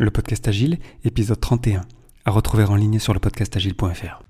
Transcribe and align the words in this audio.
Le 0.00 0.12
podcast 0.12 0.46
Agile, 0.46 0.78
épisode 1.04 1.40
31, 1.40 1.80
à 2.24 2.30
retrouver 2.30 2.62
en 2.62 2.76
ligne 2.76 3.00
sur 3.00 3.14
le 3.14 3.18
podcastagile.fr. 3.18 4.22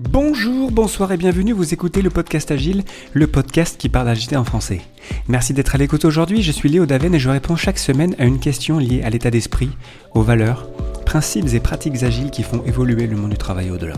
Bonjour, 0.00 0.70
bonsoir 0.70 1.12
et 1.12 1.18
bienvenue, 1.18 1.52
vous 1.52 1.74
écoutez 1.74 2.00
le 2.00 2.08
podcast 2.08 2.50
Agile, 2.50 2.82
le 3.12 3.26
podcast 3.26 3.76
qui 3.78 3.90
parle 3.90 4.06
d'agilité 4.06 4.38
en 4.38 4.44
français. 4.44 4.80
Merci 5.28 5.52
d'être 5.52 5.74
à 5.74 5.78
l'écoute 5.78 6.06
aujourd'hui, 6.06 6.40
je 6.40 6.50
suis 6.50 6.70
Léo 6.70 6.86
Daven 6.86 7.14
et 7.14 7.18
je 7.18 7.28
réponds 7.28 7.56
chaque 7.56 7.78
semaine 7.78 8.16
à 8.18 8.24
une 8.24 8.40
question 8.40 8.78
liée 8.78 9.02
à 9.02 9.10
l'état 9.10 9.30
d'esprit, 9.30 9.68
aux 10.14 10.22
valeurs, 10.22 10.66
principes 11.04 11.52
et 11.52 11.60
pratiques 11.60 12.02
agiles 12.02 12.30
qui 12.30 12.42
font 12.42 12.64
évoluer 12.64 13.06
le 13.06 13.18
monde 13.18 13.32
du 13.32 13.36
travail 13.36 13.70
au-delà. 13.70 13.96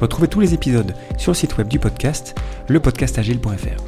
Retrouvez 0.00 0.28
tous 0.28 0.40
les 0.40 0.54
épisodes 0.54 0.94
sur 1.18 1.32
le 1.32 1.36
site 1.36 1.58
web 1.58 1.68
du 1.68 1.78
podcast, 1.78 2.34
lepodcastagile.fr. 2.70 3.84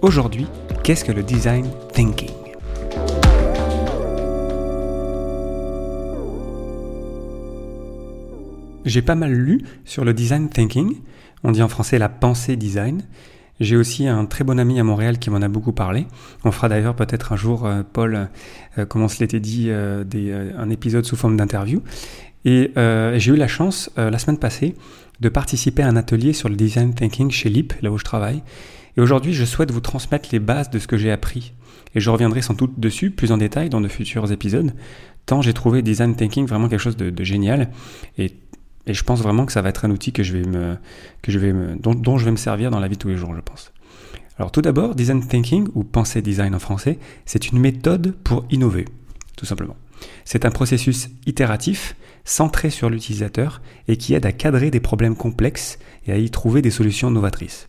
Aujourd'hui, 0.00 0.46
qu'est-ce 0.84 1.04
que 1.04 1.10
le 1.10 1.24
design 1.24 1.68
thinking? 1.92 2.30
J'ai 8.84 9.02
pas 9.02 9.16
mal 9.16 9.32
lu 9.32 9.64
sur 9.84 10.04
le 10.04 10.14
design 10.14 10.48
thinking, 10.48 10.98
on 11.42 11.50
dit 11.50 11.62
en 11.62 11.68
français 11.68 11.98
la 11.98 12.08
pensée 12.08 12.54
design. 12.54 13.02
J'ai 13.58 13.76
aussi 13.76 14.06
un 14.06 14.24
très 14.24 14.44
bon 14.44 14.60
ami 14.60 14.78
à 14.78 14.84
Montréal 14.84 15.18
qui 15.18 15.30
m'en 15.30 15.42
a 15.42 15.48
beaucoup 15.48 15.72
parlé. 15.72 16.06
On 16.44 16.52
fera 16.52 16.68
d'ailleurs 16.68 16.94
peut-être 16.94 17.32
un 17.32 17.36
jour, 17.36 17.66
euh, 17.66 17.82
Paul, 17.92 18.28
euh, 18.78 18.86
comme 18.86 19.02
on 19.02 19.08
se 19.08 19.18
l'était 19.18 19.40
dit, 19.40 19.66
euh, 19.68 20.04
un 20.56 20.70
épisode 20.70 21.04
sous 21.04 21.16
forme 21.16 21.36
d'interview. 21.36 21.82
Et 22.44 22.70
j'ai 22.76 23.32
eu 23.32 23.36
la 23.36 23.48
chance, 23.48 23.90
la 23.96 24.16
semaine 24.18 24.38
passée, 24.38 24.74
de 25.20 25.28
participer 25.28 25.82
à 25.82 25.88
un 25.88 25.96
atelier 25.96 26.32
sur 26.32 26.48
le 26.48 26.56
design 26.56 26.94
thinking 26.94 27.30
chez 27.30 27.48
LIP, 27.48 27.74
là 27.82 27.90
où 27.90 27.98
je 27.98 28.04
travaille. 28.04 28.42
Et 28.96 29.00
aujourd'hui, 29.00 29.32
je 29.32 29.44
souhaite 29.44 29.70
vous 29.70 29.80
transmettre 29.80 30.28
les 30.32 30.38
bases 30.38 30.70
de 30.70 30.78
ce 30.78 30.86
que 30.86 30.96
j'ai 30.96 31.10
appris. 31.10 31.52
Et 31.94 32.00
je 32.00 32.10
reviendrai 32.10 32.42
sans 32.42 32.54
doute 32.54 32.78
dessus 32.78 33.10
plus 33.10 33.32
en 33.32 33.38
détail 33.38 33.70
dans 33.70 33.80
de 33.80 33.88
futurs 33.88 34.30
épisodes, 34.30 34.72
tant 35.26 35.42
j'ai 35.42 35.52
trouvé 35.52 35.82
design 35.82 36.14
thinking 36.16 36.46
vraiment 36.46 36.68
quelque 36.68 36.80
chose 36.80 36.96
de, 36.96 37.24
génial. 37.24 37.70
Et, 38.18 38.34
je 38.86 39.02
pense 39.02 39.20
vraiment 39.20 39.44
que 39.44 39.52
ça 39.52 39.60
va 39.60 39.68
être 39.68 39.84
un 39.84 39.90
outil 39.90 40.12
que 40.12 40.22
je 40.22 40.32
vais 40.32 40.48
me, 40.48 40.76
que 41.20 41.30
je 41.30 41.38
vais 41.38 41.52
me, 41.52 41.76
dont, 41.76 41.94
dont 41.94 42.16
je 42.16 42.24
vais 42.24 42.30
me 42.30 42.36
servir 42.36 42.70
dans 42.70 42.80
la 42.80 42.88
vie 42.88 42.96
de 42.96 42.98
tous 42.98 43.08
les 43.08 43.18
jours, 43.18 43.34
je 43.34 43.40
pense. 43.42 43.70
Alors 44.38 44.50
tout 44.50 44.62
d'abord, 44.62 44.94
design 44.94 45.26
thinking, 45.26 45.68
ou 45.74 45.84
penser 45.84 46.22
design 46.22 46.54
en 46.54 46.58
français, 46.58 46.98
c'est 47.26 47.50
une 47.50 47.58
méthode 47.58 48.14
pour 48.24 48.46
innover, 48.50 48.86
tout 49.36 49.44
simplement. 49.44 49.76
C'est 50.24 50.44
un 50.44 50.50
processus 50.50 51.08
itératif 51.26 51.96
centré 52.24 52.70
sur 52.70 52.90
l'utilisateur 52.90 53.62
et 53.88 53.96
qui 53.96 54.14
aide 54.14 54.26
à 54.26 54.32
cadrer 54.32 54.70
des 54.70 54.80
problèmes 54.80 55.16
complexes 55.16 55.78
et 56.06 56.12
à 56.12 56.18
y 56.18 56.30
trouver 56.30 56.62
des 56.62 56.70
solutions 56.70 57.10
novatrices. 57.10 57.68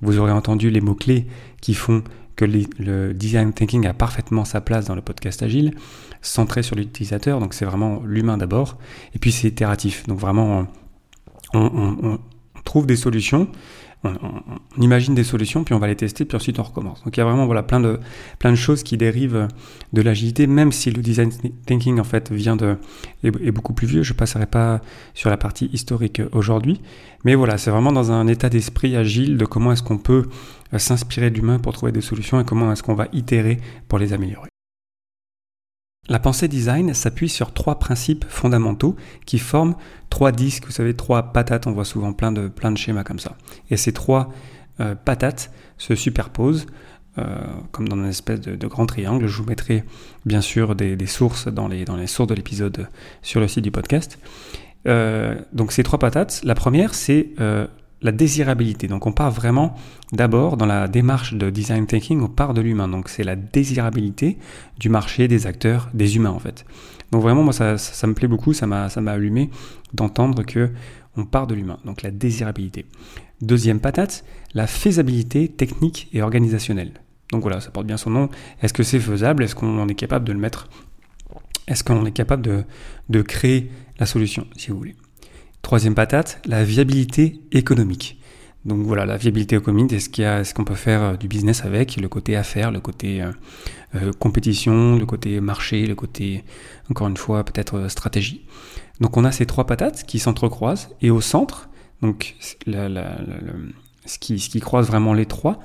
Vous 0.00 0.18
aurez 0.18 0.32
entendu 0.32 0.70
les 0.70 0.80
mots-clés 0.80 1.26
qui 1.60 1.74
font 1.74 2.02
que 2.34 2.44
le 2.44 3.12
design 3.12 3.52
thinking 3.52 3.86
a 3.86 3.94
parfaitement 3.94 4.44
sa 4.44 4.60
place 4.60 4.86
dans 4.86 4.94
le 4.94 5.02
podcast 5.02 5.42
agile, 5.42 5.74
centré 6.22 6.62
sur 6.62 6.76
l'utilisateur, 6.76 7.40
donc 7.40 7.54
c'est 7.54 7.64
vraiment 7.64 8.02
l'humain 8.04 8.38
d'abord, 8.38 8.78
et 9.14 9.18
puis 9.18 9.32
c'est 9.32 9.48
itératif, 9.48 10.06
donc 10.06 10.18
vraiment 10.18 10.66
on, 11.52 12.18
trouve 12.64 12.86
des 12.86 12.96
solutions 12.96 13.48
on, 14.04 14.80
imagine 14.80 15.14
des 15.14 15.24
solutions, 15.24 15.64
puis 15.64 15.74
on 15.74 15.78
va 15.78 15.86
les 15.86 15.96
tester, 15.96 16.24
puis 16.24 16.36
ensuite 16.36 16.58
on 16.58 16.62
recommence. 16.62 17.02
Donc 17.04 17.16
il 17.16 17.20
y 17.20 17.22
a 17.22 17.24
vraiment 17.24 17.46
voilà, 17.46 17.62
plein, 17.62 17.80
de, 17.80 18.00
plein 18.38 18.50
de 18.50 18.56
choses 18.56 18.82
qui 18.82 18.96
dérivent 18.96 19.48
de 19.92 20.02
l'agilité, 20.02 20.46
même 20.46 20.72
si 20.72 20.90
le 20.90 21.02
design 21.02 21.30
thinking 21.66 22.00
en 22.00 22.04
fait 22.04 22.32
vient 22.32 22.56
de, 22.56 22.76
est, 23.22 23.52
beaucoup 23.52 23.74
plus 23.74 23.86
vieux. 23.86 24.02
Je 24.02 24.12
ne 24.12 24.18
passerai 24.18 24.46
pas 24.46 24.80
sur 25.14 25.30
la 25.30 25.36
partie 25.36 25.70
historique 25.72 26.20
aujourd'hui. 26.32 26.80
Mais 27.24 27.34
voilà, 27.34 27.58
c'est 27.58 27.70
vraiment 27.70 27.92
dans 27.92 28.10
un 28.10 28.26
état 28.26 28.48
d'esprit 28.48 28.96
agile 28.96 29.36
de 29.36 29.44
comment 29.44 29.72
est-ce 29.72 29.82
qu'on 29.82 29.98
peut 29.98 30.26
euh, 30.74 30.78
s'inspirer 30.78 31.30
d'humain 31.30 31.58
pour 31.58 31.72
trouver 31.72 31.92
des 31.92 32.00
solutions 32.00 32.40
et 32.40 32.44
comment 32.44 32.72
est-ce 32.72 32.82
qu'on 32.82 32.94
va 32.94 33.06
itérer 33.12 33.60
pour 33.88 33.98
les 33.98 34.12
améliorer. 34.12 34.51
La 36.08 36.18
pensée 36.18 36.48
design 36.48 36.94
s'appuie 36.94 37.28
sur 37.28 37.52
trois 37.52 37.78
principes 37.78 38.24
fondamentaux 38.28 38.96
qui 39.24 39.38
forment 39.38 39.76
trois 40.10 40.32
disques, 40.32 40.66
vous 40.66 40.72
savez, 40.72 40.94
trois 40.94 41.32
patates, 41.32 41.68
on 41.68 41.72
voit 41.72 41.84
souvent 41.84 42.12
plein 42.12 42.32
de, 42.32 42.48
plein 42.48 42.72
de 42.72 42.76
schémas 42.76 43.04
comme 43.04 43.20
ça. 43.20 43.36
Et 43.70 43.76
ces 43.76 43.92
trois 43.92 44.32
euh, 44.80 44.96
patates 44.96 45.52
se 45.78 45.94
superposent 45.94 46.66
euh, 47.18 47.24
comme 47.70 47.88
dans 47.88 47.94
une 47.94 48.06
espèce 48.06 48.40
de, 48.40 48.66
grand 48.66 48.86
triangle. 48.86 49.28
Je 49.28 49.36
vous 49.36 49.48
mettrai 49.48 49.84
bien 50.26 50.40
sûr 50.40 50.74
des, 50.74 51.06
sources 51.06 51.46
dans 51.46 51.68
les, 51.68 51.86
sources 52.08 52.28
de 52.28 52.34
l'épisode 52.34 52.88
sur 53.22 53.38
le 53.38 53.46
site 53.46 53.62
du 53.62 53.70
podcast. 53.70 54.18
Euh, 54.88 55.40
donc 55.52 55.70
ces 55.70 55.84
trois 55.84 56.00
patates, 56.00 56.40
la 56.42 56.56
première 56.56 56.94
c'est 56.94 57.28
la 58.02 58.12
désirabilité. 58.12 58.88
Donc 58.88 59.06
on 59.06 59.12
part 59.12 59.30
vraiment 59.30 59.74
d'abord 60.12 60.56
dans 60.56 60.66
la 60.66 60.88
démarche 60.88 61.34
de 61.34 61.50
design 61.50 61.86
thinking, 61.86 62.20
on 62.20 62.28
part 62.28 62.54
de 62.54 62.60
l'humain. 62.60 62.88
Donc 62.88 63.08
c'est 63.08 63.24
la 63.24 63.36
désirabilité 63.36 64.38
du 64.78 64.88
marché, 64.88 65.28
des 65.28 65.46
acteurs, 65.46 65.88
des 65.94 66.16
humains 66.16 66.30
en 66.30 66.38
fait. 66.38 66.64
Donc 67.12 67.22
vraiment 67.22 67.42
moi 67.42 67.52
ça, 67.52 67.78
ça, 67.78 68.06
me 68.06 68.14
plaît 68.14 68.28
beaucoup, 68.28 68.52
ça 68.52 68.66
m'a 68.66 68.88
allumé 69.06 69.50
d'entendre 69.92 70.42
que 70.44 70.70
on 71.16 71.24
part 71.24 71.46
de 71.46 71.54
l'humain. 71.54 71.78
Donc 71.84 72.02
la 72.02 72.10
désirabilité. 72.10 72.86
Deuxième 73.40 73.80
patate, 73.80 74.24
la 74.54 74.66
faisabilité 74.66 75.48
technique 75.48 76.08
et 76.12 76.22
organisationnelle. 76.22 76.92
Donc 77.32 77.42
voilà, 77.42 77.60
ça 77.60 77.70
porte 77.70 77.86
bien 77.86 77.96
son 77.96 78.10
nom. 78.10 78.28
Est-ce 78.62 78.72
que 78.72 78.82
c'est 78.82 79.00
faisable? 79.00 79.42
Est-ce 79.42 79.54
qu'on 79.54 79.88
est 79.88 79.94
capable 79.94 80.26
de 80.26 80.32
le 80.32 80.38
mettre? 80.38 80.68
Est-ce 81.66 81.82
qu'on 81.82 82.04
est 82.04 82.12
capable 82.12 82.42
de, 82.42 82.64
de 83.08 83.22
créer 83.22 83.70
la 83.98 84.06
solution, 84.06 84.46
si 84.56 84.70
vous 84.70 84.76
voulez? 84.76 84.96
Troisième 85.62 85.94
patate, 85.94 86.40
la 86.44 86.64
viabilité 86.64 87.40
économique. 87.52 88.18
Donc 88.64 88.82
voilà, 88.82 89.06
la 89.06 89.16
viabilité 89.16 89.56
économique, 89.56 89.92
est-ce 89.92 90.10
est-ce 90.20 90.54
qu'on 90.54 90.64
peut 90.64 90.74
faire 90.74 91.02
euh, 91.02 91.16
du 91.16 91.26
business 91.26 91.64
avec? 91.64 91.96
Le 91.96 92.08
côté 92.08 92.36
affaires, 92.36 92.70
le 92.70 92.80
côté 92.80 93.22
euh, 93.22 93.32
euh, 93.96 94.12
compétition, 94.12 94.96
le 94.96 95.06
côté 95.06 95.40
marché, 95.40 95.86
le 95.86 95.94
côté, 95.94 96.44
encore 96.90 97.08
une 97.08 97.16
fois, 97.16 97.44
peut-être 97.44 97.88
stratégie. 97.88 98.46
Donc 99.00 99.16
on 99.16 99.24
a 99.24 99.32
ces 99.32 99.46
trois 99.46 99.66
patates 99.66 100.04
qui 100.04 100.18
s'entrecroisent 100.18 100.90
et 101.00 101.10
au 101.10 101.20
centre, 101.20 101.68
donc 102.02 102.36
ce, 102.40 104.18
qui, 104.18 104.38
ce 104.38 104.48
qui 104.48 104.60
croise 104.60 104.86
vraiment 104.86 105.14
les 105.14 105.26
trois, 105.26 105.58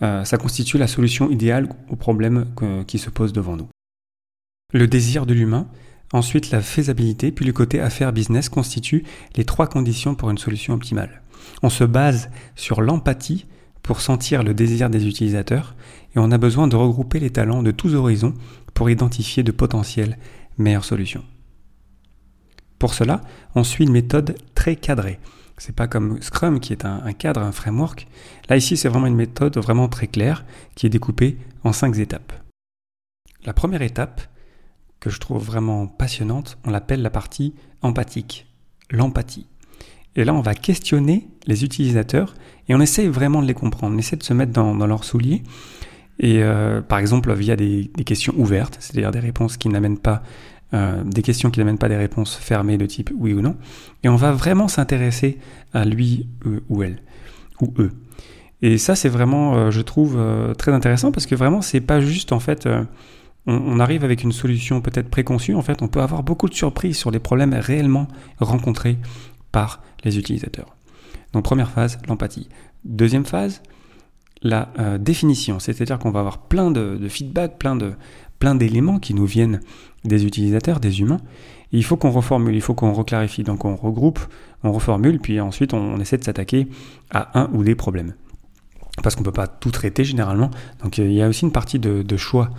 ça 0.00 0.38
constitue 0.38 0.78
la 0.78 0.86
solution 0.86 1.28
idéale 1.28 1.68
au 1.90 1.96
problème 1.96 2.46
qui 2.86 2.98
se 2.98 3.10
pose 3.10 3.32
devant 3.32 3.56
nous. 3.56 3.68
Le 4.72 4.86
désir 4.86 5.26
de 5.26 5.34
l'humain, 5.34 5.66
Ensuite, 6.12 6.50
la 6.50 6.62
faisabilité, 6.62 7.32
puis 7.32 7.44
le 7.44 7.52
côté 7.52 7.80
affaires-business 7.80 8.48
constituent 8.48 9.04
les 9.36 9.44
trois 9.44 9.66
conditions 9.66 10.14
pour 10.14 10.30
une 10.30 10.38
solution 10.38 10.74
optimale. 10.74 11.22
On 11.62 11.70
se 11.70 11.84
base 11.84 12.30
sur 12.56 12.80
l'empathie 12.80 13.46
pour 13.82 14.00
sentir 14.00 14.42
le 14.42 14.54
désir 14.54 14.90
des 14.90 15.06
utilisateurs 15.06 15.74
et 16.14 16.18
on 16.18 16.30
a 16.30 16.38
besoin 16.38 16.66
de 16.66 16.76
regrouper 16.76 17.20
les 17.20 17.30
talents 17.30 17.62
de 17.62 17.70
tous 17.70 17.94
horizons 17.94 18.34
pour 18.74 18.90
identifier 18.90 19.42
de 19.42 19.52
potentielles 19.52 20.18
meilleures 20.56 20.84
solutions. 20.84 21.24
Pour 22.78 22.94
cela, 22.94 23.22
on 23.54 23.64
suit 23.64 23.84
une 23.84 23.92
méthode 23.92 24.36
très 24.54 24.76
cadrée. 24.76 25.18
C'est 25.56 25.74
pas 25.74 25.88
comme 25.88 26.22
Scrum 26.22 26.60
qui 26.60 26.72
est 26.72 26.84
un 26.84 27.12
cadre, 27.12 27.40
un 27.40 27.50
framework. 27.50 28.06
Là 28.48 28.56
ici, 28.56 28.76
c'est 28.76 28.88
vraiment 28.88 29.06
une 29.06 29.16
méthode 29.16 29.58
vraiment 29.58 29.88
très 29.88 30.06
claire 30.06 30.44
qui 30.76 30.86
est 30.86 30.90
découpée 30.90 31.36
en 31.64 31.72
cinq 31.72 31.98
étapes. 31.98 32.32
La 33.44 33.52
première 33.52 33.82
étape, 33.82 34.20
que 35.00 35.10
je 35.10 35.18
trouve 35.18 35.44
vraiment 35.44 35.86
passionnante, 35.86 36.58
on 36.64 36.70
l'appelle 36.70 37.02
la 37.02 37.10
partie 37.10 37.54
empathique, 37.82 38.46
l'empathie. 38.90 39.46
Et 40.16 40.24
là, 40.24 40.34
on 40.34 40.40
va 40.40 40.54
questionner 40.54 41.28
les 41.46 41.64
utilisateurs 41.64 42.34
et 42.68 42.74
on 42.74 42.80
essaye 42.80 43.06
vraiment 43.06 43.40
de 43.40 43.46
les 43.46 43.54
comprendre, 43.54 43.94
on 43.94 43.98
essaie 43.98 44.16
de 44.16 44.22
se 44.22 44.32
mettre 44.32 44.52
dans, 44.52 44.74
leurs 44.74 45.04
souliers. 45.04 45.42
Et 46.18 46.42
euh, 46.42 46.80
par 46.80 46.98
exemple, 46.98 47.32
via 47.34 47.54
des, 47.54 47.90
questions 48.04 48.34
ouvertes, 48.36 48.76
c'est-à-dire 48.80 49.12
des 49.12 49.20
réponses 49.20 49.56
qui 49.56 49.68
n'amènent 49.68 49.98
pas 49.98 50.22
euh, 50.74 51.02
des 51.04 51.22
questions 51.22 51.50
qui 51.50 51.60
n'amènent 51.60 51.78
pas 51.78 51.88
des 51.88 51.96
réponses 51.96 52.36
fermées 52.36 52.76
de 52.76 52.84
type 52.84 53.10
oui 53.16 53.32
ou 53.32 53.40
non. 53.40 53.56
Et 54.02 54.08
on 54.08 54.16
va 54.16 54.32
vraiment 54.32 54.66
s'intéresser 54.66 55.38
à 55.72 55.84
lui 55.84 56.28
ou 56.68 56.82
elle 56.82 57.00
ou 57.60 57.72
eux. 57.78 57.92
Et 58.60 58.76
ça, 58.76 58.96
c'est 58.96 59.08
vraiment, 59.08 59.54
euh, 59.54 59.70
je 59.70 59.80
trouve, 59.80 60.18
très 60.58 60.72
intéressant 60.72 61.12
parce 61.12 61.26
que 61.26 61.36
vraiment, 61.36 61.62
c'est 61.62 61.80
pas 61.80 62.00
juste 62.00 62.32
en 62.32 62.40
fait 62.40 62.68
on, 63.48 63.80
arrive 63.80 64.04
avec 64.04 64.22
une 64.22 64.32
solution 64.32 64.82
peut-être 64.82 65.08
préconçue, 65.08 65.54
en 65.54 65.62
fait, 65.62 65.80
on 65.80 65.88
peut 65.88 66.02
avoir 66.02 66.22
beaucoup 66.22 66.48
de 66.48 66.54
surprises 66.54 66.98
sur 66.98 67.10
les 67.10 67.18
problèmes 67.18 67.54
réellement 67.54 68.06
rencontrés 68.38 68.98
par 69.52 69.82
les 70.04 70.18
utilisateurs. 70.18 70.76
Donc 71.32 71.44
première 71.44 71.70
phase, 71.70 71.98
l'empathie. 72.08 72.48
Deuxième 72.84 73.24
phase, 73.24 73.62
la 74.42 74.68
euh, 74.78 74.98
définition, 74.98 75.58
c'est-à-dire 75.58 75.98
qu'on 75.98 76.10
va 76.10 76.20
avoir 76.20 76.38
plein 76.38 76.70
de, 76.70 77.08
feedback, 77.08 77.58
plein 77.58 78.54
d'éléments 78.54 78.98
qui 78.98 79.14
nous 79.14 79.26
viennent 79.26 79.60
des 80.04 80.26
utilisateurs, 80.26 80.78
des 80.78 81.00
humains. 81.00 81.20
il 81.72 81.84
faut 81.84 81.96
qu'on 81.96 82.10
reformule, 82.10 82.54
il 82.54 82.60
faut 82.60 82.74
qu'on 82.74 82.92
reclarifie. 82.92 83.44
Donc 83.44 83.64
on 83.64 83.76
regroupe, 83.76 84.20
on 84.62 84.72
reformule, 84.72 85.20
puis 85.20 85.40
ensuite 85.40 85.72
on 85.72 85.98
essaie 85.98 86.18
de 86.18 86.24
s'attaquer 86.24 86.68
à 87.10 87.40
un 87.40 87.50
ou 87.54 87.64
des 87.64 87.74
problèmes 87.74 88.12
parce 89.02 89.14
qu'on 89.14 89.22
ne 89.22 89.26
peut 89.26 89.32
pas 89.32 89.46
tout 89.46 89.70
traiter 89.70 90.04
généralement. 90.04 90.50
Donc 90.82 90.98
il 90.98 91.12
y 91.12 91.22
a 91.22 91.28
aussi 91.28 91.44
une 91.44 91.52
partie 91.52 91.78
de, 91.78 92.16
choix 92.16 92.50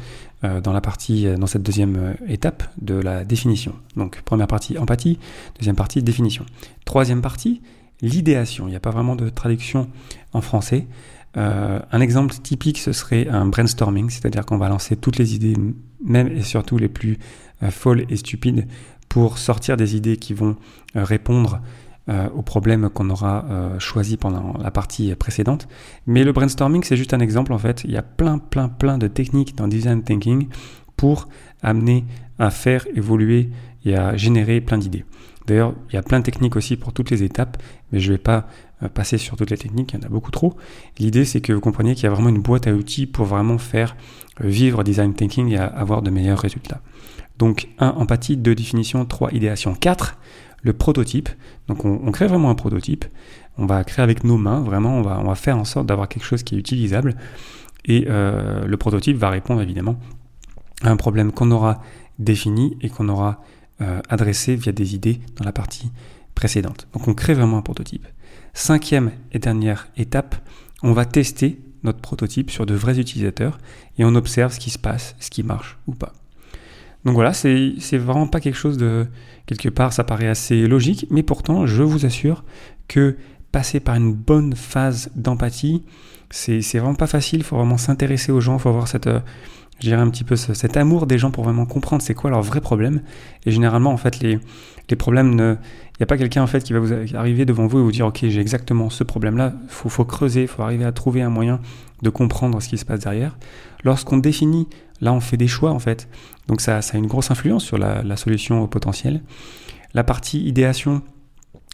euh, 0.43 0.61
dans 0.61 0.73
la 0.73 0.81
partie, 0.81 1.27
euh, 1.27 1.35
dans 1.35 1.47
cette 1.47 1.63
deuxième 1.63 1.95
euh, 1.97 2.13
étape 2.27 2.63
de 2.81 2.95
la 2.95 3.25
définition. 3.25 3.73
Donc 3.95 4.21
première 4.21 4.47
partie 4.47 4.77
empathie, 4.77 5.19
deuxième 5.57 5.75
partie 5.75 6.01
définition. 6.01 6.45
Troisième 6.85 7.21
partie 7.21 7.61
l'idéation. 8.01 8.67
Il 8.67 8.71
n'y 8.71 8.77
a 8.77 8.79
pas 8.79 8.91
vraiment 8.91 9.15
de 9.15 9.27
traduction 9.29 9.89
en 10.31 10.41
français. 10.41 10.87
Un 11.35 12.01
exemple 12.01 12.33
typique, 12.33 12.79
ce 12.79 12.91
serait 12.91 13.27
un 13.27 13.45
brainstorming, 13.45 14.09
c'est-à-dire 14.09 14.45
qu'on 14.45 14.57
va 14.57 14.67
lancer 14.67 14.95
toutes 14.95 15.17
les 15.17 15.35
idées, 15.35 15.55
même 16.03 16.27
et 16.29 16.41
surtout 16.41 16.77
les 16.77 16.87
plus 16.87 17.19
folles 17.69 18.05
et 18.09 18.15
stupides, 18.15 18.67
pour 19.09 19.37
sortir 19.37 19.77
des 19.77 19.95
idées 19.95 20.17
qui 20.17 20.33
vont 20.33 20.55
euh, 22.09 22.29
aux 22.29 22.41
problèmes 22.41 22.89
qu'on 22.89 23.09
aura 23.09 23.45
choisis 23.79 24.17
pendant 24.17 24.53
la 24.61 24.71
partie 24.71 25.13
précédente. 25.15 25.67
Mais 26.07 26.23
le 26.23 26.31
brainstorming, 26.31 26.83
c'est 26.83 26.97
juste 26.97 27.13
un 27.13 27.19
exemple 27.19 27.53
en 27.53 27.57
fait. 27.57 27.83
Il 27.85 27.91
y 27.91 27.97
a 27.97 28.01
plein, 28.01 28.39
plein, 28.39 28.69
plein 28.69 28.97
de 28.97 29.07
techniques 29.07 29.55
dans 29.55 29.67
design 29.67 30.03
thinking 30.03 30.47
pour 30.95 31.29
amener 31.61 32.05
à 32.39 32.49
faire 32.49 32.85
évoluer 32.95 33.49
et 33.85 33.95
à 33.95 34.15
générer 34.17 34.61
plein 34.61 34.77
d'idées. 34.77 35.05
D'ailleurs, 35.47 35.73
il 35.89 35.95
y 35.95 35.97
a 35.97 36.03
plein 36.03 36.19
de 36.19 36.25
techniques 36.25 36.55
aussi 36.55 36.75
pour 36.75 36.93
toutes 36.93 37.09
les 37.09 37.23
étapes, 37.23 37.57
mais 37.91 37.99
je 37.99 38.07
ne 38.07 38.13
vais 38.13 38.19
pas 38.19 38.47
euh, 38.83 38.87
passer 38.87 39.17
sur 39.17 39.35
toutes 39.35 39.49
les 39.49 39.57
techniques, 39.57 39.93
il 39.93 39.99
y 39.99 40.03
en 40.03 40.05
a 40.05 40.09
beaucoup 40.09 40.31
trop. 40.31 40.55
L'idée, 40.99 41.25
c'est 41.25 41.41
que 41.41 41.51
vous 41.51 41.59
compreniez 41.59 41.95
qu'il 41.95 42.03
y 42.03 42.07
a 42.07 42.11
vraiment 42.11 42.29
une 42.29 42.41
boîte 42.41 42.67
à 42.67 42.73
outils 42.73 43.07
pour 43.07 43.25
vraiment 43.25 43.57
faire 43.57 43.95
euh, 44.41 44.47
vivre 44.47 44.83
design 44.83 45.13
thinking 45.13 45.49
et 45.49 45.57
avoir 45.57 46.01
de 46.01 46.11
meilleurs 46.11 46.39
résultats. 46.39 46.81
Donc, 47.39 47.69
1, 47.79 47.89
empathie, 47.89 48.37
2, 48.37 48.53
définition, 48.53 49.05
3, 49.05 49.31
idéation, 49.33 49.73
4, 49.73 50.17
le 50.61 50.73
prototype. 50.73 51.29
Donc, 51.67 51.85
on, 51.85 52.11
crée 52.11 52.27
vraiment 52.27 52.49
un 52.49 52.55
prototype. 52.55 53.05
On 53.57 53.65
va 53.65 53.83
créer 53.83 54.03
avec 54.03 54.23
nos 54.23 54.37
mains, 54.37 54.61
vraiment, 54.61 54.97
on 54.97 55.01
va, 55.01 55.35
faire 55.35 55.57
en 55.57 55.65
sorte 55.65 55.85
d'avoir 55.85 56.07
quelque 56.07 56.25
chose 56.25 56.43
qui 56.43 56.55
est 56.55 56.59
utilisable. 56.59 57.15
Et 57.85 58.05
euh, 58.09 58.65
le 58.65 58.77
prototype 58.77 59.17
va 59.17 59.29
répondre 59.29 59.61
évidemment 59.61 59.99
à 60.81 60.89
un 60.89 60.97
problème 60.97 61.31
qu'on 61.31 61.51
aura 61.51 61.81
défini 62.19 62.77
et 62.81 62.89
qu'on 62.89 63.09
aura 63.09 63.41
adressé 64.09 64.57
via 64.57 64.73
des 64.73 64.93
idées 64.93 65.21
dans 65.37 65.45
la 65.45 65.53
partie 65.53 65.89
précédente. 66.35 66.87
Donc 66.93 67.07
on 67.07 67.13
crée 67.13 67.33
vraiment 67.33 67.57
un 67.57 67.61
prototype. 67.61 68.05
Cinquième 68.53 69.11
et 69.31 69.39
dernière 69.39 69.87
étape, 69.97 70.35
on 70.83 70.93
va 70.93 71.05
tester 71.05 71.61
notre 71.83 71.99
prototype 71.99 72.51
sur 72.51 72.65
de 72.65 72.73
vrais 72.73 72.99
utilisateurs 72.99 73.57
et 73.97 74.05
on 74.05 74.15
observe 74.15 74.53
ce 74.53 74.59
qui 74.59 74.69
se 74.69 74.79
passe, 74.79 75.15
ce 75.19 75.29
qui 75.29 75.43
marche 75.43 75.77
ou 75.87 75.93
pas. 75.93 76.13
Donc 77.05 77.13
voilà, 77.13 77.33
c'est 77.33 77.97
vraiment 77.97 78.27
pas 78.27 78.39
quelque 78.39 78.57
chose 78.57 78.77
de 78.77 79.07
quelque 79.45 79.69
part, 79.69 79.93
ça 79.93 80.03
paraît 80.03 80.27
assez 80.27 80.67
logique, 80.67 81.07
mais 81.09 81.23
pourtant, 81.23 81.65
je 81.65 81.81
vous 81.81 82.05
assure 82.05 82.43
que 82.87 83.15
passer 83.51 83.79
par 83.79 83.95
une 83.95 84.13
bonne 84.13 84.55
phase 84.55 85.09
d'empathie, 85.15 85.83
c'est 86.29 86.61
vraiment 86.77 86.95
pas 86.95 87.07
facile. 87.07 87.39
Il 87.39 87.43
faut 87.43 87.55
vraiment 87.55 87.77
s'intéresser 87.77 88.31
aux 88.31 88.41
gens, 88.41 88.57
il 88.57 88.59
faut 88.59 88.69
avoir 88.69 88.87
cette, 88.87 89.07
euh, 89.07 89.21
je 89.81 89.93
un 89.93 90.09
petit 90.09 90.23
peu 90.23 90.35
cet 90.35 90.77
amour 90.77 91.07
des 91.07 91.17
gens 91.17 91.31
pour 91.31 91.43
vraiment 91.43 91.65
comprendre 91.65 92.01
c'est 92.01 92.13
quoi 92.13 92.29
leurs 92.29 92.41
vrais 92.41 92.61
problèmes. 92.61 93.01
Et 93.45 93.51
généralement, 93.51 93.91
en 93.91 93.97
fait, 93.97 94.19
les, 94.19 94.39
les 94.89 94.95
problèmes 94.95 95.57
il 95.99 96.03
n'y 96.03 96.03
a 96.03 96.07
pas 96.07 96.17
quelqu'un 96.17 96.41
en 96.41 96.47
fait 96.47 96.63
qui 96.63 96.71
va 96.71 96.79
vous 96.79 96.93
arriver 97.13 97.43
devant 97.43 97.67
vous 97.67 97.79
et 97.79 97.81
vous 97.81 97.91
dire 97.91 98.05
ok 98.05 98.19
j'ai 98.21 98.39
exactement 98.39 98.89
ce 98.89 99.03
problème-là. 99.03 99.53
Il 99.63 99.69
faut, 99.69 99.89
faut, 99.89 100.05
creuser, 100.05 100.43
il 100.43 100.47
faut 100.47 100.63
arriver 100.63 100.85
à 100.85 100.93
trouver 100.93 101.21
un 101.21 101.29
moyen 101.29 101.59
de 102.01 102.09
comprendre 102.09 102.61
ce 102.61 102.69
qui 102.69 102.77
se 102.77 102.85
passe 102.85 103.01
derrière. 103.01 103.37
Lorsqu'on 103.83 104.17
définit, 104.17 104.69
là 105.01 105.11
on 105.11 105.19
fait 105.19 105.35
des 105.35 105.49
choix 105.49 105.71
en 105.71 105.79
fait. 105.79 106.07
Donc 106.47 106.61
ça, 106.61 106.81
ça 106.81 106.95
a 106.95 106.97
une 106.97 107.07
grosse 107.07 107.31
influence 107.31 107.65
sur 107.65 107.77
la, 107.77 108.01
la 108.01 108.15
solution 108.15 108.65
potentielle. 108.67 109.21
La 109.93 110.05
partie 110.05 110.41
idéation, 110.47 111.01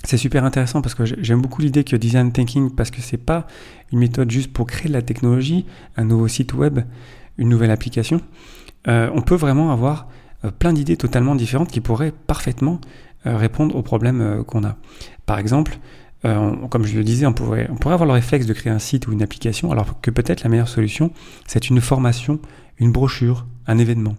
c'est 0.03 0.17
super 0.17 0.43
intéressant 0.43 0.81
parce 0.81 0.95
que 0.95 1.05
j'aime 1.05 1.41
beaucoup 1.41 1.61
l'idée 1.61 1.83
que 1.83 1.95
design 1.95 2.31
thinking, 2.31 2.71
parce 2.71 2.89
que 2.89 3.01
c'est 3.01 3.17
pas 3.17 3.45
une 3.91 3.99
méthode 3.99 4.31
juste 4.31 4.51
pour 4.51 4.65
créer 4.65 4.87
de 4.87 4.93
la 4.93 5.03
technologie, 5.03 5.65
un 5.97 6.05
nouveau 6.05 6.27
site 6.27 6.53
web, 6.53 6.79
une 7.37 7.49
nouvelle 7.49 7.71
application. 7.71 8.21
Euh, 8.87 9.09
on 9.13 9.21
peut 9.21 9.35
vraiment 9.35 9.71
avoir 9.71 10.07
euh, 10.43 10.51
plein 10.51 10.73
d'idées 10.73 10.97
totalement 10.97 11.35
différentes 11.35 11.71
qui 11.71 11.81
pourraient 11.81 12.11
parfaitement 12.11 12.79
euh, 13.25 13.37
répondre 13.37 13.75
aux 13.75 13.81
problèmes 13.81 14.43
qu'on 14.45 14.63
a. 14.63 14.77
Par 15.25 15.39
exemple, 15.39 15.79
comme 16.71 16.87
je 16.87 16.97
le 16.97 17.03
disais, 17.03 17.27
on 17.27 17.33
pourrait 17.33 17.67
avoir 17.85 18.07
le 18.07 18.13
réflexe 18.13 18.47
de 18.47 18.53
créer 18.53 18.73
un 18.73 18.79
site 18.79 19.05
ou 19.05 19.11
une 19.11 19.21
application, 19.21 19.71
alors 19.71 20.01
que 20.01 20.09
peut-être 20.09 20.43
la 20.43 20.49
meilleure 20.49 20.67
solution, 20.67 21.11
c'est 21.45 21.69
une 21.69 21.79
formation, 21.81 22.39
une 22.79 22.91
brochure, 22.91 23.45
un 23.67 23.77
événement. 23.77 24.15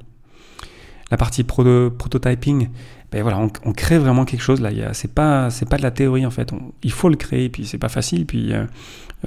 La 1.11 1.17
partie 1.17 1.45
prototyping, 1.45 2.69
ben 3.13 3.23
voilà, 3.23 3.39
on, 3.65 3.73
crée 3.73 3.99
vraiment 3.99 4.25
quelque 4.25 4.41
chose 4.41 4.61
là. 4.61 4.93
C'est 4.93 5.13
pas, 5.13 5.51
c'est 5.51 5.69
pas 5.69 5.77
de 5.77 5.83
la 5.83 5.93
théorie 5.93 6.27
en 6.27 6.31
fait. 6.31 6.53
il 6.83 6.91
faut 6.91 7.09
le 7.09 7.17
créer, 7.17 7.49
puis 7.49 7.65
c'est 7.65 7.79
pas 7.79 7.89
facile, 7.89 8.27
puis 8.27 8.53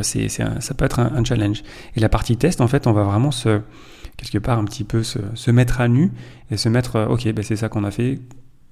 c'est, 0.02 0.28
ça 0.28 0.74
peut 0.76 0.84
être 0.84 1.00
un, 1.00 1.24
challenge. 1.24 1.64
Et 1.96 2.02
la 2.02 2.10
partie 2.10 2.36
test, 2.36 2.60
en 2.60 2.68
fait, 2.68 2.86
on 2.86 2.92
va 2.92 3.04
vraiment 3.04 3.32
se 3.32 3.62
quelque 4.18 4.38
part 4.38 4.60
un 4.60 4.66
petit 4.66 4.84
peu 4.84 5.04
se, 5.04 5.20
se 5.34 5.52
mettre 5.52 5.80
à 5.80 5.88
nu 5.88 6.12
et 6.52 6.58
se 6.58 6.68
mettre, 6.68 7.08
ok, 7.10 7.32
ben 7.32 7.44
c'est 7.44 7.56
ça 7.56 7.70
qu'on 7.70 7.86
a 7.86 7.92
fait. 7.92 8.20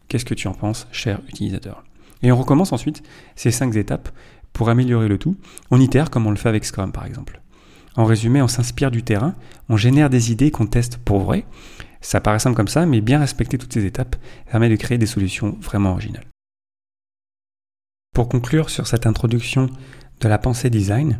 Qu'est-ce 0.09 0.25
que 0.25 0.33
tu 0.33 0.49
en 0.49 0.53
penses, 0.53 0.87
cher 0.91 1.21
utilisateur? 1.29 1.83
Et 2.23 2.31
on 2.31 2.37
recommence 2.37 2.73
ensuite 2.73 3.03
ces 3.35 3.51
cinq 3.51 3.75
étapes 3.75 4.09
pour 4.53 4.69
améliorer 4.69 5.07
le 5.07 5.17
tout. 5.17 5.35
On 5.71 5.79
itère 5.79 6.09
comme 6.09 6.25
on 6.25 6.31
le 6.31 6.37
fait 6.37 6.49
avec 6.49 6.65
Scrum 6.65 6.91
par 6.91 7.05
exemple. 7.05 7.41
En 7.95 8.05
résumé, 8.05 8.41
on 8.41 8.47
s'inspire 8.47 8.91
du 8.91 9.03
terrain, 9.03 9.35
on 9.69 9.77
génère 9.77 10.09
des 10.09 10.31
idées 10.31 10.51
qu'on 10.51 10.67
teste 10.67 10.97
pour 10.97 11.19
vrai. 11.21 11.45
Ça 12.01 12.21
paraît 12.21 12.39
simple 12.39 12.55
comme 12.55 12.67
ça, 12.67 12.85
mais 12.85 13.01
bien 13.01 13.19
respecter 13.19 13.57
toutes 13.57 13.73
ces 13.73 13.85
étapes 13.85 14.15
permet 14.49 14.69
de 14.69 14.75
créer 14.75 14.97
des 14.97 15.05
solutions 15.05 15.57
vraiment 15.61 15.91
originales. 15.91 16.27
Pour 18.13 18.29
conclure 18.29 18.69
sur 18.69 18.87
cette 18.87 19.05
introduction 19.05 19.69
de 20.21 20.27
la 20.27 20.37
pensée 20.37 20.69
design, 20.69 21.19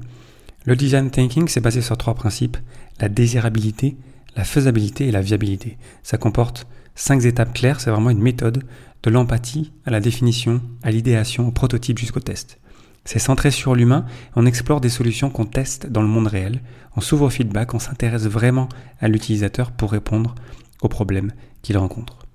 le 0.65 0.75
design 0.75 1.12
thinking 1.12 1.47
s'est 1.47 1.62
basé 1.62 1.81
sur 1.81 1.97
trois 1.97 2.15
principes, 2.15 2.57
la 3.00 3.09
désirabilité, 3.09 3.97
la 4.35 4.44
faisabilité 4.44 5.07
et 5.07 5.12
la 5.12 5.21
viabilité. 5.21 5.77
Ça 6.03 6.18
comporte 6.18 6.68
Cinq 7.00 7.24
étapes 7.25 7.53
claires, 7.53 7.79
c'est 7.79 7.91
vraiment 7.91 8.09
une 8.09 8.24
méthode 8.24 8.63
de 9.03 9.09
l'empathie 9.12 9.71
à 9.85 9.91
la 9.91 10.00
définition, 10.00 10.62
à 10.81 10.89
l'idéation, 10.89 11.47
au 11.47 11.51
prototype 11.51 12.00
jusqu'au 12.00 12.19
test. 12.19 12.59
C'est 13.06 13.19
centré 13.19 13.51
sur 13.51 13.75
l'humain, 13.75 14.06
on 14.35 14.47
explore 14.47 14.81
des 14.81 14.89
solutions 14.89 15.29
qu'on 15.29 15.45
teste 15.45 15.85
dans 15.85 16.01
le 16.01 16.07
monde 16.07 16.25
réel, 16.25 16.59
on 16.95 17.01
s'ouvre 17.01 17.27
au 17.27 17.29
feedback, 17.29 17.75
on 17.75 17.79
s'intéresse 17.79 18.25
vraiment 18.25 18.68
à 19.00 19.07
l'utilisateur 19.07 19.71
pour 19.71 19.91
répondre 19.91 20.33
aux 20.81 20.89
problèmes 20.89 21.33
qu'il 21.62 21.77
rencontre. 21.77 22.27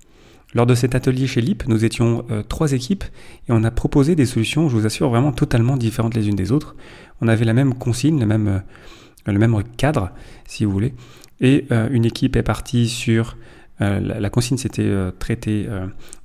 Lors 0.53 0.67
de 0.67 0.75
cet 0.75 0.93
atelier 0.93 1.25
chez 1.25 1.41
LIP, 1.41 1.67
nous 1.67 1.83
étions 1.83 2.25
euh, 2.29 2.43
trois 2.43 2.73
équipes 2.73 3.03
et 3.47 3.51
on 3.51 3.63
a 3.63 3.71
proposé 3.71 4.15
des 4.15 4.25
solutions, 4.25 4.69
je 4.69 4.75
vous 4.75 4.85
assure, 4.85 5.09
vraiment 5.09 5.31
totalement 5.31 5.77
différentes 5.77 6.13
les 6.13 6.29
unes 6.29 6.35
des 6.35 6.51
autres. 6.51 6.75
On 7.21 7.27
avait 7.27 7.45
la 7.45 7.53
même 7.53 7.73
consigne, 7.73 8.19
le 8.19 8.27
même, 8.27 8.47
euh, 8.47 9.31
le 9.31 9.39
même 9.39 9.55
cadre, 9.77 10.11
si 10.45 10.65
vous 10.65 10.71
voulez. 10.71 10.93
Et 11.41 11.65
euh, 11.71 11.89
une 11.91 12.05
équipe 12.05 12.35
est 12.35 12.43
partie 12.43 12.87
sur 12.87 13.37
la, 13.79 14.29
consigne, 14.29 14.55
c'était 14.55 14.89
traiter 15.19 15.67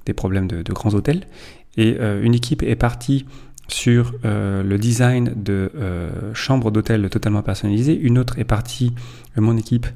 des 0.07 0.13
problèmes 0.13 0.47
de, 0.47 0.73
grands 0.73 0.95
hôtels. 0.95 1.27
Et 1.77 1.99
une 1.99 2.35
équipe 2.35 2.63
est 2.63 2.77
partie 2.77 3.25
sur 3.67 4.13
le 4.23 4.77
design 4.77 5.33
de 5.35 5.73
chambres 6.35 6.71
d'hôtel 6.71 7.09
totalement 7.11 7.43
personnalisées. 7.43 7.99
Une 7.99 8.17
autre 8.17 8.39
est 8.39 8.45
partie, 8.45 8.93
mon 9.37 9.57
équipe, 9.57 9.89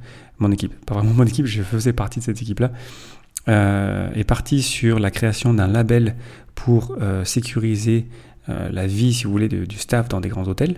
mon 0.42 0.52
équipe, 0.52 0.72
pas 0.84 0.94
vraiment 0.94 1.14
mon 1.14 1.24
équipe, 1.24 1.46
je 1.46 1.62
faisais 1.62 1.92
partie 1.92 2.20
de 2.20 2.24
cette 2.24 2.42
équipe-là, 2.42 2.72
est 4.14 4.24
partie 4.24 4.62
sur 4.62 4.98
la 4.98 5.10
création 5.10 5.54
d'un 5.54 5.66
label 5.66 6.16
pour 6.54 6.96
sécuriser 7.24 8.06
la 8.46 8.86
vie, 8.86 9.14
si 9.14 9.24
vous 9.24 9.32
voulez, 9.32 9.48
du 9.48 9.78
staff 9.78 10.08
dans 10.08 10.20
des 10.20 10.28
grands 10.28 10.46
hôtels. 10.46 10.76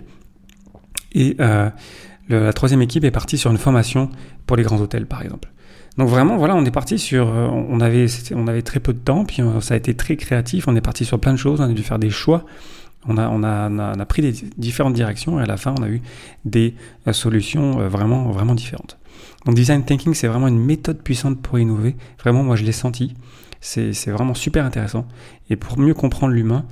Et 1.13 1.37
la 1.37 2.53
troisième 2.53 2.81
équipe 2.81 3.03
est 3.03 3.11
partie 3.11 3.37
sur 3.37 3.51
une 3.51 3.57
formation 3.57 4.09
pour 4.47 4.57
les 4.57 4.63
grands 4.63 4.79
hôtels, 4.79 5.05
par 5.05 5.21
exemple. 5.21 5.49
Donc 5.97 6.09
vraiment, 6.09 6.37
voilà, 6.37 6.55
on 6.55 6.65
est 6.65 6.71
parti 6.71 6.99
sur, 6.99 7.29
euh, 7.29 7.47
on 7.47 7.79
avait, 7.79 8.07
on 8.33 8.47
avait 8.47 8.61
très 8.61 8.81
peu 8.81 8.93
de 8.93 8.99
temps, 8.99 9.23
puis 9.23 9.41
euh, 9.41 9.61
ça 9.61 9.75
a 9.75 9.77
été 9.77 9.93
très 9.93 10.17
créatif. 10.17 10.67
On 10.67 10.75
est 10.75 10.81
parti 10.81 11.05
sur 11.05 11.19
plein 11.19 11.31
de 11.31 11.37
choses, 11.37 11.61
on 11.61 11.63
a 11.63 11.73
dû 11.73 11.83
faire 11.83 11.99
des 11.99 12.09
choix. 12.09 12.45
On 13.07 13.17
a, 13.17 13.29
on 13.29 13.43
a, 13.43 13.69
on 13.69 13.99
a, 13.99 14.05
pris 14.05 14.21
des 14.21 14.33
différentes 14.57 14.93
directions 14.93 15.39
et 15.39 15.43
à 15.43 15.45
la 15.45 15.57
fin, 15.57 15.75
on 15.77 15.83
a 15.83 15.89
eu 15.89 16.01
des 16.43 16.73
euh, 17.07 17.13
solutions 17.13 17.87
vraiment, 17.87 18.31
vraiment 18.31 18.55
différentes. 18.55 18.97
Donc 19.45 19.55
design 19.55 19.83
thinking, 19.83 20.13
c'est 20.13 20.27
vraiment 20.27 20.47
une 20.47 20.59
méthode 20.59 21.01
puissante 21.01 21.41
pour 21.41 21.59
innover. 21.59 21.95
Vraiment, 22.19 22.43
moi, 22.43 22.55
je 22.55 22.63
l'ai 22.63 22.71
senti. 22.71 23.13
C'est 23.61 24.11
vraiment 24.11 24.35
super 24.35 24.63
intéressant. 24.63 25.07
Et 25.49 25.55
pour 25.55 25.79
mieux 25.79 25.95
comprendre 25.95 26.33
l'humain, 26.33 26.65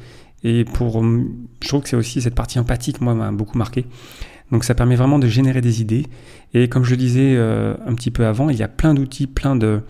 et 0.43 0.65
pour, 0.65 1.01
je 1.03 1.67
trouve 1.67 1.81
que 1.81 1.89
c'est 1.89 1.95
aussi 1.95 2.21
cette 2.21 2.35
partie 2.35 2.59
empathique, 2.59 3.01
moi, 3.01 3.15
m'a 3.15 3.31
beaucoup 3.31 3.57
marqué. 3.57 3.85
Donc 4.51 4.63
ça 4.63 4.75
permet 4.75 4.95
vraiment 4.95 5.19
de 5.19 5.27
générer 5.27 5.61
des 5.61 5.81
idées. 5.81 6.05
Et 6.53 6.67
comme 6.69 6.83
je 6.83 6.91
le 6.91 6.97
disais 6.97 7.33
euh, 7.35 7.75
un 7.87 7.95
petit 7.95 8.11
peu 8.11 8.25
avant, 8.25 8.49
il 8.49 8.57
y 8.57 8.63
a 8.63 8.67
plein 8.67 8.93
d'outils, 8.93 9.27
plein 9.27 9.55
de 9.55 9.81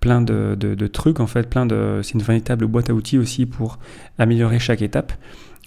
plein 0.00 0.22
de, 0.22 0.86
trucs 0.86 1.20
en 1.20 1.26
fait, 1.26 1.48
plein 1.48 1.66
de 1.66 2.00
c'est 2.02 2.14
une 2.14 2.22
véritable 2.22 2.66
boîte 2.66 2.88
à 2.88 2.94
outils 2.94 3.18
aussi 3.18 3.44
pour 3.44 3.78
améliorer 4.18 4.58
chaque 4.58 4.82
étape. 4.82 5.12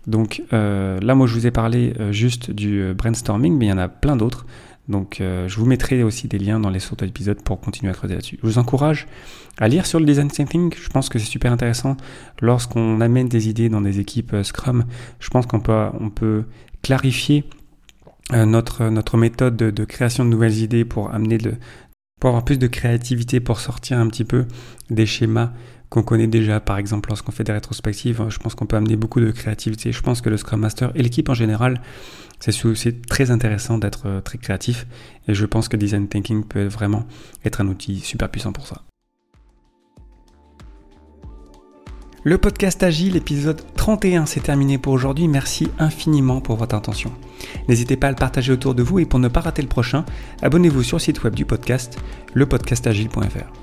Donc 0.07 0.43
euh, 0.53 0.99
là, 1.01 1.15
moi, 1.15 1.27
je 1.27 1.33
vous 1.33 1.47
ai 1.47 1.51
parlé 1.51 1.93
euh, 1.99 2.11
juste 2.11 2.51
du 2.51 2.93
brainstorming, 2.93 3.57
mais 3.57 3.67
il 3.67 3.69
y 3.69 3.73
en 3.73 3.77
a 3.77 3.87
plein 3.87 4.15
d'autres. 4.15 4.45
Donc 4.89 5.21
je 5.21 5.55
vous 5.55 5.65
mettrai 5.65 6.03
aussi 6.03 6.27
des 6.27 6.37
liens 6.37 6.59
dans 6.59 6.69
les 6.69 6.79
sources 6.79 7.03
d'épisodes 7.03 7.41
pour 7.41 7.61
continuer 7.61 7.89
à 7.89 7.95
creuser 7.95 8.15
là-dessus. 8.15 8.37
Je 8.43 8.47
vous 8.47 8.57
encourage 8.57 9.07
à 9.57 9.69
lire 9.69 9.85
sur 9.85 9.97
le 9.97 10.05
design 10.05 10.29
thinking. 10.29 10.73
Je 10.75 10.89
pense 10.89 11.07
que 11.07 11.19
c'est 11.19 11.25
super 11.25 11.53
intéressant 11.53 11.95
lorsqu'on 12.41 12.99
amène 12.99 13.29
des 13.29 13.47
idées 13.47 13.69
dans 13.69 13.79
des 13.79 14.01
équipes 14.01 14.35
Scrum. 14.43 14.83
Je 15.21 15.29
pense 15.29 15.45
qu'on 15.45 15.61
peut, 15.61 16.43
clarifier 16.81 17.45
euh, 18.33 18.45
notre, 18.45 19.17
méthode 19.17 19.55
de, 19.57 19.85
création 19.85 20.23
de 20.23 20.29
nouvelles 20.29 20.57
idées 20.59 20.85
pour 20.85 21.13
amener 21.13 21.37
de, 21.37 21.55
pour 22.19 22.29
avoir 22.29 22.45
plus 22.45 22.59
de 22.59 22.67
créativité, 22.67 23.39
pour 23.39 23.59
sortir 23.59 23.99
un 23.99 24.07
petit 24.07 24.23
peu 24.23 24.45
des 24.89 25.05
schémas 25.05 25.51
qu'on 25.93 26.01
connaît 26.01 26.25
déjà, 26.25 26.59
par 26.59 26.79
exemple 26.79 27.09
lorsqu'on 27.09 27.31
fait 27.31 27.43
des 27.43 27.51
rétrospectives, 27.51 28.25
je 28.27 28.39
pense 28.39 28.55
qu'on 28.55 28.65
peut 28.65 28.75
amener 28.75 28.95
beaucoup 28.95 29.19
de 29.19 29.29
créativité. 29.29 29.91
Je 29.91 30.01
pense 30.01 30.21
que 30.21 30.29
le 30.29 30.37
Scrum 30.37 30.59
Master 30.59 30.91
et 30.95 31.03
l'équipe 31.03 31.29
en 31.29 31.35
général, 31.35 31.81
c'est 32.39 33.05
très 33.05 33.29
intéressant 33.29 33.77
d'être 33.77 34.07
euh, 34.07 34.19
très 34.19 34.39
créatif 34.39 34.87
et 35.27 35.35
je 35.35 35.45
pense 35.45 35.67
que 35.67 35.77
Design 35.77 36.07
Thinking 36.07 36.45
peut 36.45 36.65
vraiment 36.65 37.05
être 37.45 37.61
un 37.61 37.67
outil 37.67 37.99
super 37.99 38.29
puissant 38.29 38.51
pour 38.51 38.65
ça. 38.65 38.81
Le 42.23 42.39
podcast 42.39 42.81
Agile, 42.81 43.15
épisode 43.15 43.61
31, 43.75 44.25
c'est 44.25 44.39
terminé 44.39 44.79
pour 44.79 44.93
aujourd'hui. 44.93 45.27
Merci 45.27 45.69
infiniment 45.77 46.41
pour 46.41 46.55
votre 46.55 46.75
attention. 46.75 47.11
N'hésitez 47.67 47.97
pas 47.97 48.07
à 48.07 48.11
le 48.11 48.15
partager 48.15 48.51
autour 48.51 48.73
de 48.73 48.81
vous 48.81 48.97
et 48.97 49.05
pour 49.05 49.19
ne 49.19 49.27
pas 49.27 49.41
rater 49.41 49.61
le 49.61 49.67
prochain, 49.67 50.05
abonnez-vous 50.41 50.81
sur 50.81 50.97
le 50.97 51.01
site 51.01 51.23
web 51.23 51.35
du 51.35 51.45
podcast, 51.45 51.99
lepodcastagile.fr. 52.33 53.62